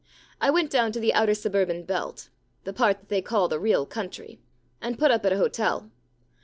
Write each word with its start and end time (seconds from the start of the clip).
I 0.41 0.49
went 0.49 0.71
down 0.71 0.91
to 0.93 0.99
the 0.99 1.13
outer 1.13 1.35
suburban 1.35 1.83
belt— 1.83 2.29
the 2.63 2.73
part 2.73 3.01
that 3.01 3.09
they 3.09 3.21
call 3.21 3.47
the 3.47 3.59
real 3.59 3.85
country— 3.85 4.39
and 4.81 4.97
put 4.97 5.11
up 5.11 5.23
at 5.27 5.31
an 5.33 5.37
hotel. 5.37 5.91